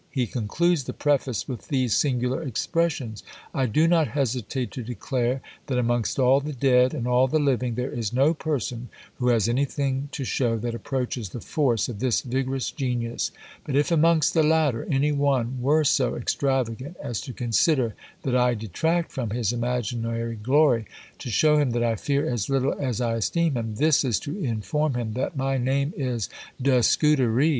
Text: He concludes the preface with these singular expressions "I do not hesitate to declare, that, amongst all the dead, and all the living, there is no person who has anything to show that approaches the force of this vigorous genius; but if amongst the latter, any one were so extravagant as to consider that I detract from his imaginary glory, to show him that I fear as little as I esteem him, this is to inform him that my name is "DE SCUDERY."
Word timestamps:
He 0.09 0.25
concludes 0.25 0.85
the 0.85 0.93
preface 0.95 1.47
with 1.47 1.67
these 1.67 1.95
singular 1.95 2.41
expressions 2.41 3.21
"I 3.53 3.67
do 3.67 3.87
not 3.87 4.07
hesitate 4.07 4.71
to 4.71 4.81
declare, 4.81 5.43
that, 5.67 5.77
amongst 5.77 6.17
all 6.17 6.39
the 6.39 6.53
dead, 6.53 6.95
and 6.95 7.07
all 7.07 7.27
the 7.27 7.37
living, 7.37 7.75
there 7.75 7.91
is 7.91 8.11
no 8.11 8.33
person 8.33 8.89
who 9.17 9.27
has 9.27 9.47
anything 9.47 10.09
to 10.13 10.23
show 10.23 10.57
that 10.57 10.73
approaches 10.73 11.29
the 11.29 11.39
force 11.39 11.87
of 11.87 11.99
this 11.99 12.21
vigorous 12.21 12.71
genius; 12.71 13.29
but 13.63 13.75
if 13.75 13.91
amongst 13.91 14.33
the 14.33 14.41
latter, 14.41 14.87
any 14.89 15.11
one 15.11 15.61
were 15.61 15.83
so 15.83 16.15
extravagant 16.15 16.97
as 16.99 17.21
to 17.21 17.31
consider 17.31 17.93
that 18.23 18.35
I 18.35 18.55
detract 18.55 19.11
from 19.11 19.29
his 19.29 19.53
imaginary 19.53 20.33
glory, 20.35 20.85
to 21.19 21.29
show 21.29 21.59
him 21.59 21.69
that 21.73 21.83
I 21.83 21.93
fear 21.95 22.27
as 22.27 22.49
little 22.49 22.73
as 22.79 23.01
I 23.01 23.17
esteem 23.17 23.55
him, 23.55 23.75
this 23.75 24.03
is 24.03 24.19
to 24.21 24.35
inform 24.35 24.95
him 24.95 25.13
that 25.13 25.37
my 25.37 25.59
name 25.59 25.93
is 25.95 26.27
"DE 26.59 26.81
SCUDERY." 26.81 27.49